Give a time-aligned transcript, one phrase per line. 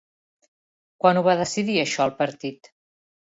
[1.03, 2.73] Quan ho va decidir això el partit?